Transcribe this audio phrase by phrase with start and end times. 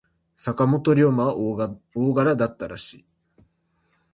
[0.35, 3.05] 坂本龍馬は大柄だったらしい。